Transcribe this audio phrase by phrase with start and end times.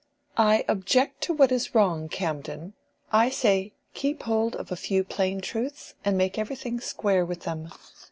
[0.39, 2.73] "I object to what is wrong, Camden.
[3.11, 7.69] I say, keep hold of a few plain truths, and make everything square with them.